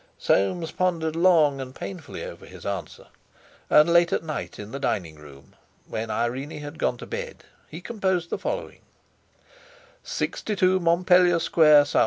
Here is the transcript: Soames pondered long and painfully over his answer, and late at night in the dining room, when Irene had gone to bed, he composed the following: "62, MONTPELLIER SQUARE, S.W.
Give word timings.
Soames 0.17 0.71
pondered 0.71 1.15
long 1.15 1.61
and 1.61 1.75
painfully 1.75 2.23
over 2.23 2.47
his 2.47 2.65
answer, 2.65 3.05
and 3.69 3.87
late 3.93 4.11
at 4.11 4.23
night 4.23 4.57
in 4.57 4.71
the 4.71 4.79
dining 4.79 5.13
room, 5.17 5.55
when 5.85 6.09
Irene 6.09 6.59
had 6.59 6.79
gone 6.79 6.97
to 6.97 7.05
bed, 7.05 7.43
he 7.69 7.81
composed 7.81 8.31
the 8.31 8.39
following: 8.39 8.81
"62, 10.03 10.79
MONTPELLIER 10.79 11.37
SQUARE, 11.37 11.81
S.W. 11.81 11.99